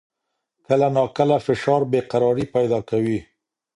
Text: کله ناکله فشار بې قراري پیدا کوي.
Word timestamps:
کله 0.67 0.87
ناکله 0.97 1.37
فشار 1.45 1.81
بې 1.91 1.99
قراري 2.11 2.45
پیدا 2.55 2.79
کوي. 2.89 3.19